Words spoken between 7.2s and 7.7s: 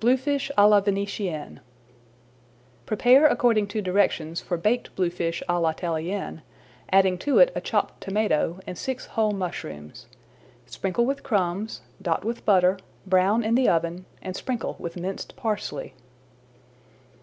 it a